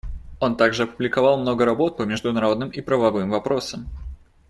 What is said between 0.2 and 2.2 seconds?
Он также опубликовал много работ по